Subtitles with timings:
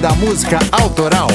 [0.00, 1.28] Da Música Autoral.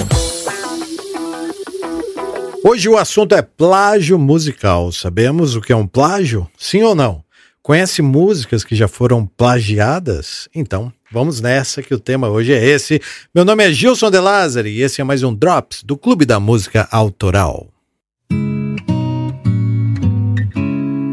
[2.64, 4.90] Hoje o assunto é plágio musical.
[4.92, 6.50] Sabemos o que é um plágio?
[6.58, 7.24] Sim ou não?
[7.62, 10.48] Conhece músicas que já foram plagiadas?
[10.56, 13.02] Então, vamos nessa que o tema hoje é esse.
[13.36, 16.40] Meu nome é Gilson De Lázari e esse é mais um Drops do Clube da
[16.40, 17.68] Música Autoral.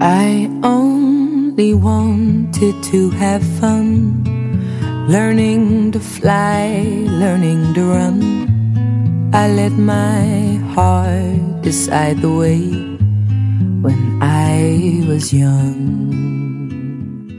[0.02, 4.22] I only wanted to have fun,
[5.10, 8.20] learning to fly, learning to run.
[9.34, 12.70] I let my heart decide the way
[13.82, 16.20] when I was young.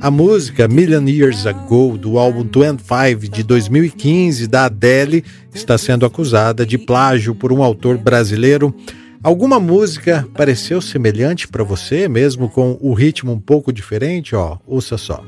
[0.01, 6.65] A música Million Years Ago, do álbum 25 de 2015 da Adele, está sendo acusada
[6.65, 8.75] de plágio por um autor brasileiro
[9.23, 14.35] Alguma música pareceu semelhante para você, mesmo com o ritmo um pouco diferente?
[14.35, 15.23] Ó, ouça só.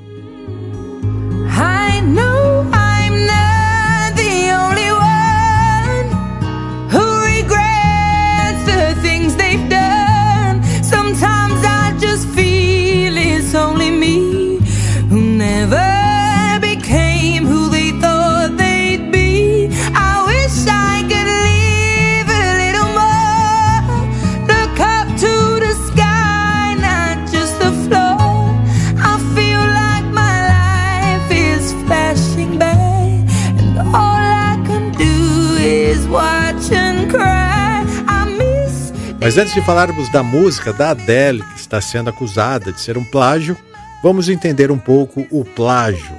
[39.24, 43.06] Mas antes de falarmos da música da Adele, que está sendo acusada de ser um
[43.06, 43.56] plágio,
[44.04, 46.14] vamos entender um pouco o plágio.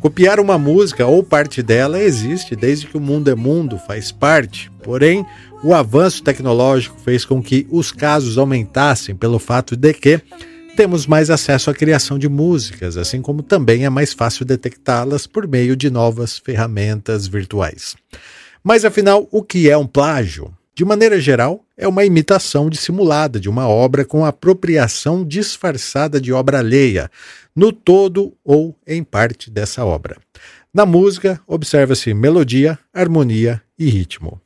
[0.00, 4.68] Copiar uma música ou parte dela existe desde que o mundo é mundo, faz parte.
[4.82, 5.24] Porém,
[5.62, 10.20] o avanço tecnológico fez com que os casos aumentassem pelo fato de que
[10.76, 15.46] temos mais acesso à criação de músicas, assim como também é mais fácil detectá-las por
[15.46, 17.94] meio de novas ferramentas virtuais.
[18.60, 20.52] Mas afinal, o que é um plágio?
[20.76, 26.58] De maneira geral, é uma imitação dissimulada de uma obra com apropriação disfarçada de obra
[26.58, 27.08] alheia,
[27.54, 30.16] no todo ou em parte dessa obra.
[30.74, 34.40] Na música, observa-se melodia, harmonia e ritmo.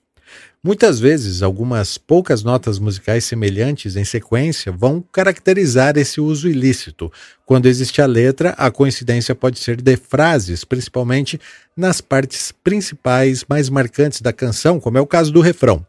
[0.63, 7.11] Muitas vezes, algumas poucas notas musicais semelhantes em sequência vão caracterizar esse uso ilícito.
[7.47, 11.41] Quando existe a letra, a coincidência pode ser de frases, principalmente
[11.75, 15.87] nas partes principais mais marcantes da canção, como é o caso do refrão.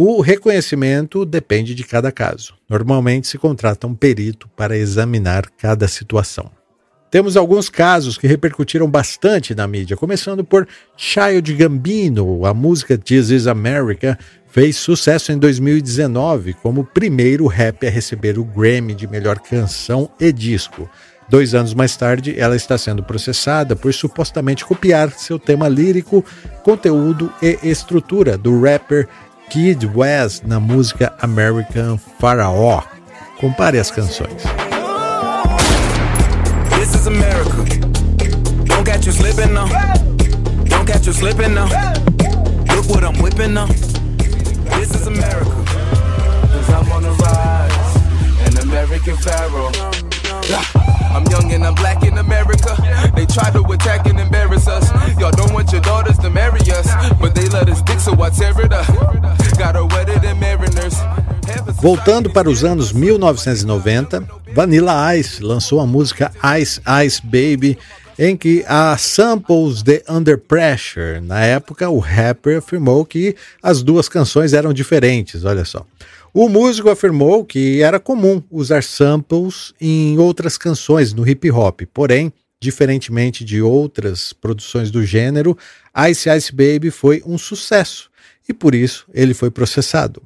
[0.00, 2.54] O reconhecimento depende de cada caso.
[2.70, 6.52] Normalmente se contrata um perito para examinar cada situação.
[7.10, 12.46] Temos alguns casos que repercutiram bastante na mídia, começando por Child Gambino.
[12.46, 14.16] A música This Is America
[14.46, 20.08] fez sucesso em 2019 como o primeiro rap a receber o Grammy de melhor canção
[20.20, 20.88] e disco.
[21.28, 26.24] Dois anos mais tarde, ela está sendo processada por supostamente copiar seu tema lírico,
[26.62, 29.06] conteúdo e estrutura do rapper
[29.50, 32.82] Kid West na música American Pharaoh.
[33.40, 34.42] Compare as canções.
[36.76, 37.64] This is America.
[38.66, 39.68] Don't catch you slipping now.
[40.66, 41.68] Don't catch you slipping now.
[42.74, 43.68] Look what I'm whipping now.
[44.76, 45.64] This is America.
[46.52, 47.96] Cause I'm on the rise.
[48.46, 49.72] An American Pharaoh.
[51.10, 52.76] I'm young and I'm black in America.
[53.14, 54.90] They try to attack and embarrass us.
[55.18, 56.88] Y'all don't want your daughters to marry us,
[57.20, 58.86] but they let us dick, so I tear it up.
[59.58, 60.96] Got her wetter than mariners.
[61.80, 64.22] Voltando para os anos 1990,
[64.54, 66.30] Vanilla Ice lançou a música
[66.60, 67.78] Ice Ice Baby,
[68.18, 71.20] em que há samples de Under Pressure.
[71.20, 75.86] Na época, o rapper afirmou que as duas canções eram diferentes, olha só.
[76.34, 82.32] O músico afirmou que era comum usar samples em outras canções no hip hop, porém,
[82.60, 85.56] diferentemente de outras produções do gênero,
[86.10, 88.10] Ice Ice Baby foi um sucesso
[88.48, 90.22] e por isso ele foi processado.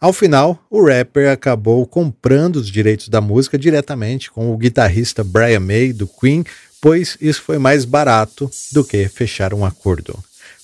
[0.00, 5.60] Ao final, o rapper acabou comprando os direitos da música diretamente com o guitarrista Brian
[5.60, 6.44] May do Queen,
[6.86, 10.16] pois isso foi mais barato do que fechar um acordo.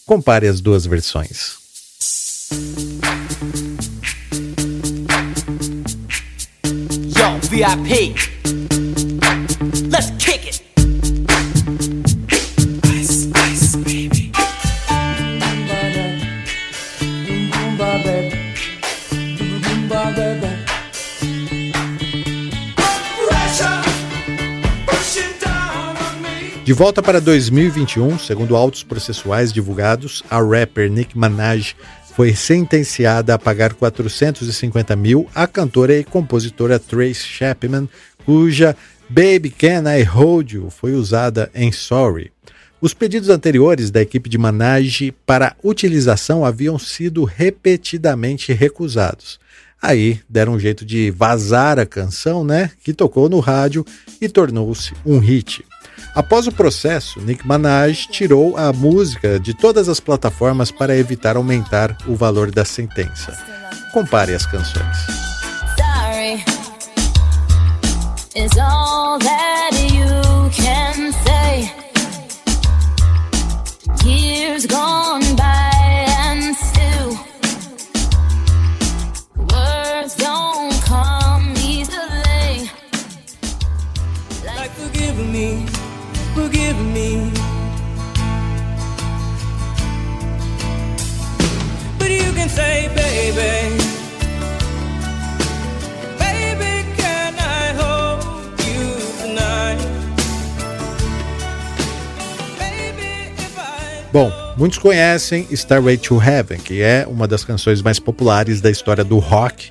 [0.06, 1.56] Compare as duas versões.
[7.50, 8.41] VIP.
[26.82, 31.76] Volta para 2021, segundo autos processuais divulgados, a rapper Nicki Minaj
[32.16, 37.88] foi sentenciada a pagar 450 mil à cantora e compositora Trace Chapman,
[38.26, 38.76] cuja
[39.08, 42.32] Baby Can I Hold You foi usada em Sorry.
[42.80, 49.38] Os pedidos anteriores da equipe de Manage para utilização haviam sido repetidamente recusados.
[49.80, 52.72] Aí deram um jeito de vazar a canção, né?
[52.82, 53.86] Que tocou no rádio
[54.20, 55.64] e tornou-se um hit.
[56.14, 61.96] Após o processo, Nick Minaj tirou a música de todas as plataformas para evitar aumentar
[62.06, 63.36] o valor da sentença.
[63.92, 64.96] Compare as canções.
[65.76, 66.44] Sorry
[104.56, 109.18] muitos conhecem Starway to Heaven, que é uma das canções mais populares da história do
[109.18, 109.70] rock,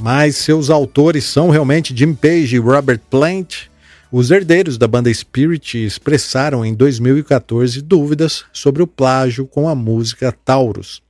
[0.00, 3.66] mas seus autores são realmente Jim Page e Robert Plant,
[4.10, 10.30] os herdeiros da banda Spirit expressaram em 2014 dúvidas sobre o plágio com a música
[10.44, 11.02] Taurus.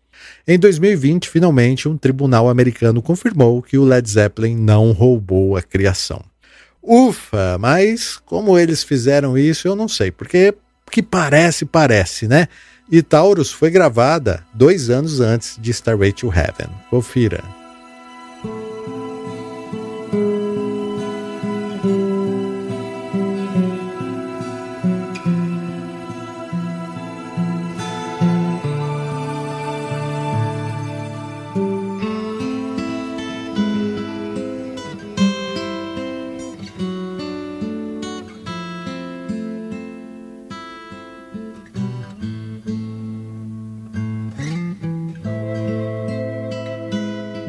[0.46, 6.22] Em 2020, finalmente, um tribunal americano confirmou que o Led Zeppelin não roubou a criação.
[6.80, 10.54] Ufa, mas como eles fizeram isso, eu não sei, porque
[10.88, 12.46] que parece, parece, né?
[12.90, 16.68] E Taurus foi gravada dois anos antes de Starway to Heaven.
[16.90, 17.61] Confira.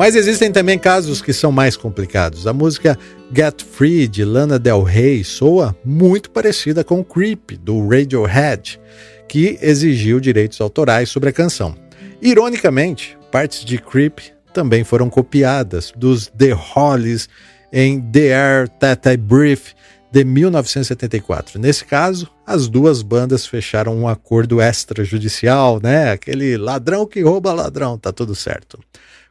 [0.04, 2.46] Mas existem também casos que são mais complicados.
[2.46, 3.00] A música
[3.34, 8.82] Get Free de Lana Del Rey soa muito parecida com Creep do Radiohead,
[9.30, 11.74] que exigiu direitos autorais sobre a canção.
[12.22, 14.20] Ironicamente, partes de Creep
[14.54, 17.30] também foram copiadas dos The Hollies
[17.72, 19.72] em The Air That I Breathe
[20.12, 21.58] de 1974.
[21.58, 26.12] Nesse caso, as duas bandas fecharam um acordo extrajudicial, né?
[26.12, 28.78] Aquele ladrão que rouba ladrão, tá tudo certo.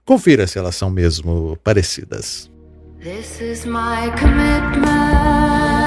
[0.05, 2.51] Confira se elas são mesmo parecidas.
[3.01, 5.82] This is my commitment,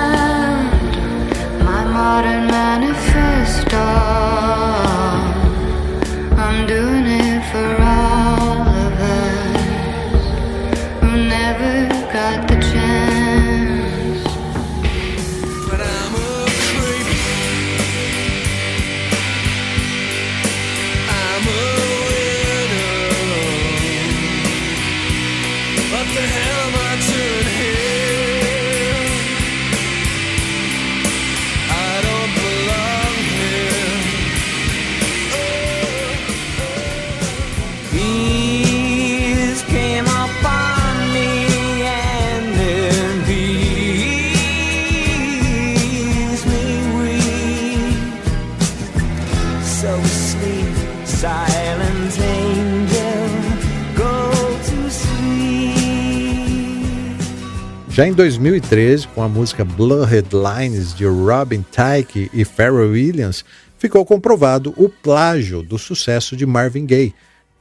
[57.96, 63.46] Já em 2013, com a música Blood Headlines de Robin Thicke e Pharrell Williams,
[63.78, 67.16] ficou comprovado o plágio do sucesso de Marvin Gaye,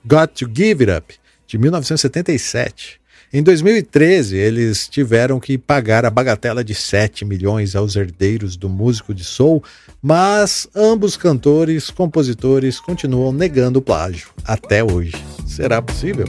[0.04, 1.14] Got to Give It Up,
[1.46, 3.00] de 1977.
[3.32, 9.14] Em 2013, eles tiveram que pagar a bagatela de 7 milhões aos herdeiros do músico
[9.14, 9.62] de soul,
[10.02, 15.14] mas ambos cantores, compositores continuam negando o plágio até hoje.
[15.46, 16.26] Será possível?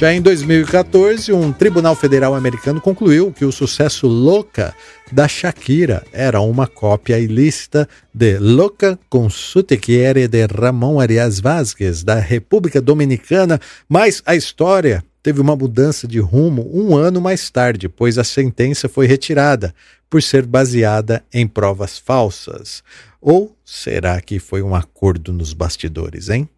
[0.00, 4.74] Já em 2014, um tribunal federal americano concluiu que o sucesso Louca
[5.12, 11.38] da Shakira era uma cópia ilícita de Louca con su te quiere de Ramon Arias
[11.38, 17.50] Vázquez, da República Dominicana, mas a história teve uma mudança de rumo um ano mais
[17.50, 19.74] tarde, pois a sentença foi retirada
[20.08, 22.82] por ser baseada em provas falsas.
[23.20, 26.48] Ou será que foi um acordo nos bastidores, hein?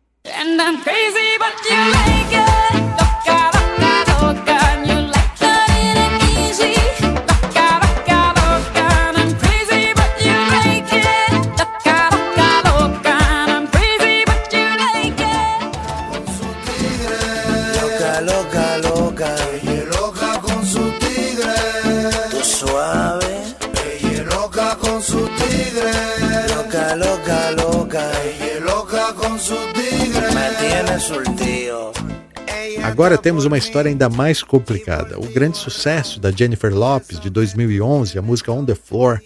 [32.83, 35.19] Agora temos uma história ainda mais complicada.
[35.19, 39.21] O grande sucesso da Jennifer Lopes de 2011, a música On the Floor,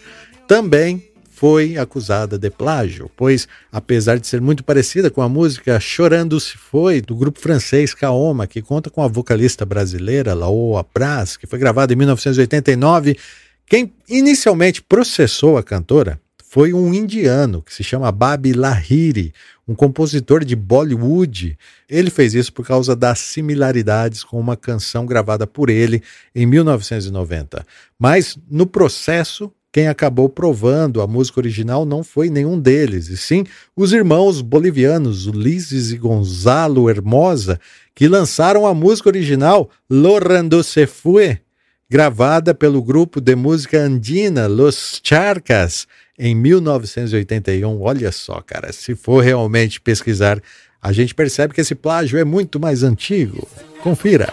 [0.47, 6.41] também foi acusada de plágio, pois, apesar de ser muito parecida com a música Chorando
[6.41, 11.47] Se Foi, do grupo francês Kaoma, que conta com a vocalista brasileira Laoa Praz, que
[11.47, 13.19] foi gravada em 1989,
[13.67, 19.35] quem inicialmente processou a cantora foi um indiano que se chama Babi Lahiri,
[19.69, 21.59] um compositor de Bollywood.
[21.87, 26.03] Ele fez isso por causa das similaridades com uma canção gravada por ele
[26.35, 27.67] em 1990.
[27.99, 33.45] Mas no processo, quem acabou provando a música original não foi nenhum deles, e sim
[33.77, 37.61] os irmãos bolivianos Ulisses e Gonzalo Hermosa,
[37.95, 41.41] que lançaram a música original Lorando Se Fue,
[41.89, 45.87] gravada pelo grupo de música andina Los Charcas
[46.19, 47.81] em 1981.
[47.81, 50.41] Olha só, cara, se for realmente pesquisar,
[50.83, 53.49] a gente percebe que esse plágio é muito mais antigo.
[53.83, 54.33] Confira.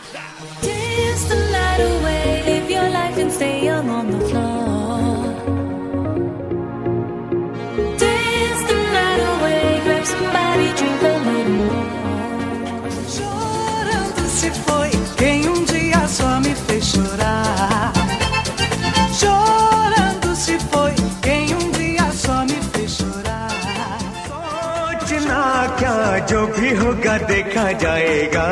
[26.30, 28.46] जो भी होगा देखा जाएगा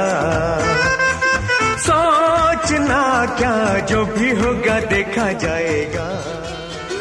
[1.87, 3.03] सोचना
[3.39, 3.55] क्या
[3.91, 6.07] जो भी होगा देखा जाएगा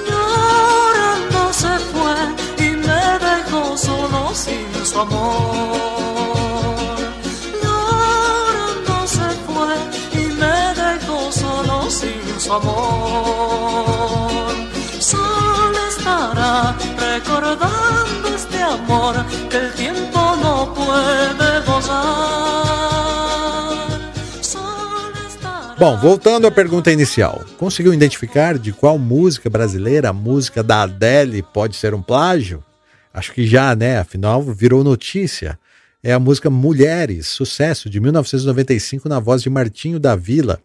[0.09, 2.15] Llorando se fue
[2.65, 6.97] y me dejó solo sin su amor.
[7.63, 9.71] Llorando se fue
[10.21, 14.53] y me dejó solo sin su amor.
[15.11, 16.53] Solo estará
[17.07, 19.15] recordando este amor
[19.49, 20.18] que el tiempo
[25.80, 31.42] Bom, voltando à pergunta inicial, conseguiu identificar de qual música brasileira a música da Adele
[31.42, 32.62] pode ser um plágio?
[33.14, 33.98] Acho que já, né?
[33.98, 35.58] Afinal, virou notícia.
[36.02, 40.60] É a música Mulheres, sucesso de 1995 na voz de Martinho da Vila.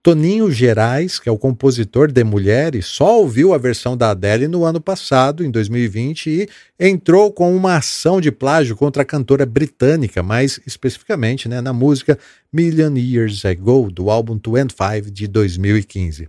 [0.00, 4.64] Toninho Gerais, que é o compositor de Mulheres, só ouviu a versão da Adele no
[4.64, 10.22] ano passado, em 2020, e entrou com uma ação de plágio contra a cantora britânica,
[10.22, 12.16] mais especificamente né, na música
[12.52, 16.28] Million Years Ago, do álbum 25 de 2015.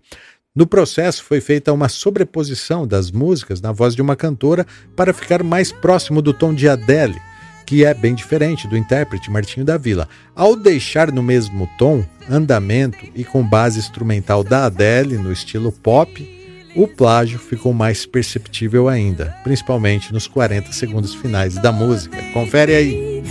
[0.55, 5.43] No processo foi feita uma sobreposição das músicas na voz de uma cantora para ficar
[5.43, 7.28] mais próximo do tom de Adele
[7.69, 10.09] que é bem diferente do intérprete Martinho da Vila.
[10.35, 16.27] Ao deixar no mesmo tom, andamento e com base instrumental da Adele no estilo pop,
[16.75, 22.17] o plágio ficou mais perceptível ainda, principalmente nos 40 segundos finais da música.
[22.33, 23.23] Confere aí.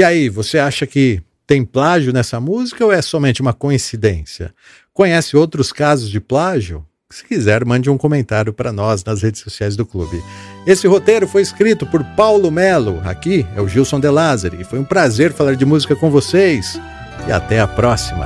[0.00, 4.50] E aí, você acha que tem plágio nessa música ou é somente uma coincidência?
[4.94, 6.86] Conhece outros casos de plágio?
[7.10, 10.18] Se quiser, mande um comentário para nós nas redes sociais do clube.
[10.66, 13.02] Esse roteiro foi escrito por Paulo Melo.
[13.04, 14.64] Aqui é o Gilson De Lázari.
[14.64, 16.80] Foi um prazer falar de música com vocês
[17.28, 18.24] e até a próxima.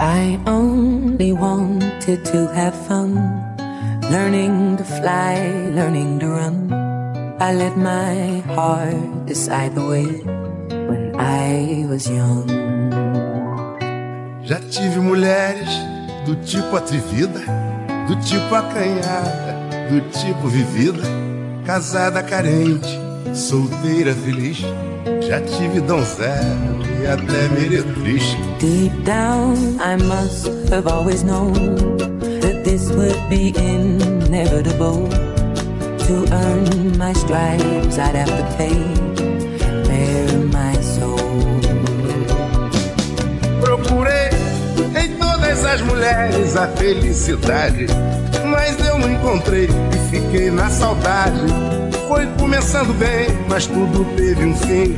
[0.00, 3.14] I only wanted to have fun,
[4.10, 6.68] learning to fly, learning to run.
[7.40, 10.47] I let my heart decide the way.
[11.18, 12.46] I was young.
[14.44, 15.68] Já tive mulheres
[16.24, 17.40] do tipo atrevida,
[18.06, 19.56] do tipo acanhada,
[19.90, 21.02] do tipo vivida,
[21.66, 22.88] casada carente,
[23.34, 24.58] solteira feliz.
[25.26, 28.24] Já tive donzela e até meretriz.
[28.58, 31.52] Deep down, I must have always known
[32.40, 35.08] that this would be inevitable.
[36.06, 39.17] To earn my stripes, I'd have to pay
[45.58, 47.86] todas as mulheres a felicidade,
[48.46, 51.40] mas eu não encontrei e fiquei na saudade.
[52.06, 54.96] Foi começando bem, mas tudo teve um fim.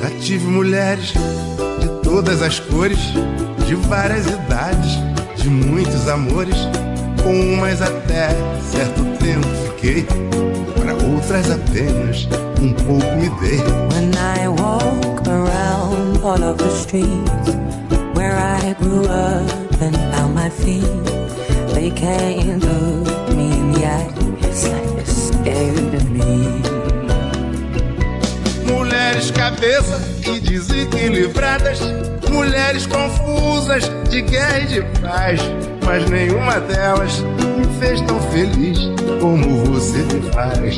[0.00, 1.12] Já tive mulheres
[1.80, 3.14] de todas as cores,
[3.66, 4.98] de várias idades,
[5.36, 6.56] de muitos amores.
[7.22, 8.28] Com umas até
[8.70, 10.06] certo tempo fiquei,
[10.76, 12.28] para outras apenas
[12.60, 13.58] um pouco me dei.
[13.94, 17.56] When I walk around all of the streets
[18.14, 20.84] where I grew up and found my feet,
[21.72, 24.08] they can't look me in the eye.
[24.42, 26.62] It's like they're scared of me.
[28.66, 31.80] Mulheres cabeça e desequilibradas,
[32.34, 35.40] mulheres confusas de guerra e de paz,
[35.84, 38.78] mas nenhuma delas me fez tão feliz
[39.20, 40.74] como você me faz.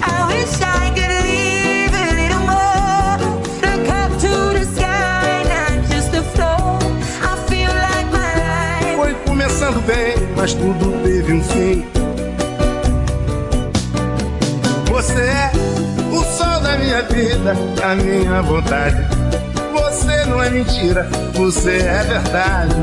[0.00, 3.18] I wish I could leave a little more.
[3.62, 6.78] Look up to the sky, not just the floor.
[7.20, 8.96] I feel like my life.
[8.96, 11.84] Foi começando bem, mas tudo teve um fim.
[14.88, 15.50] Você é
[16.12, 19.22] o sol da minha vida, a minha vontade.
[20.32, 22.74] Não é mentira, você é verdade.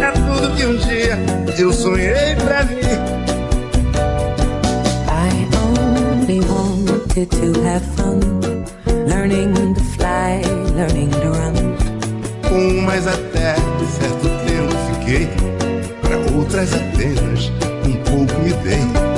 [0.00, 1.18] É tudo que um dia
[1.58, 2.80] eu sonhei pra mim.
[5.06, 8.20] I only wanted to have fun,
[9.06, 10.40] learning to fly,
[10.74, 11.76] learning to run.
[12.48, 13.54] Com umas até
[14.00, 15.28] certo tempo fiquei,
[16.00, 17.52] para outras apenas
[17.84, 19.17] um pouco me dei.